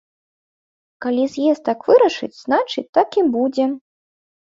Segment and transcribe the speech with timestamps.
[1.05, 3.67] Калі з'езд так вырашыць, значыць, так і будзе.